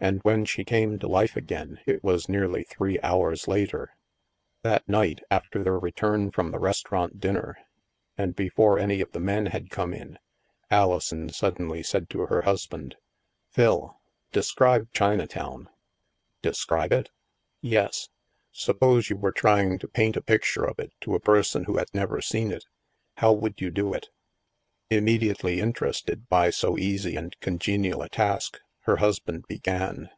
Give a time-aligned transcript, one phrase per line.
[0.00, 3.96] And when she came to life again, it was nearly three hours later.
[4.60, 7.56] That night, after their return from the restaurant dinner
[8.18, 10.18] and before any of the men had come in,
[10.70, 12.96] Ali son suddenly said to her husband:"
[13.54, 13.98] Phil,
[14.30, 15.70] describe Chinatown."
[16.42, 17.08] "Describe it?""
[17.62, 18.10] Yes.
[18.52, 21.78] Suppose you were trying to paint a pic ture of it to a person who
[21.78, 22.66] had never seen it;
[23.16, 24.10] how would you do it?"
[24.90, 30.10] THE MAELSTROM 157 Immediately interested by so easy and congenial a task, her husband began.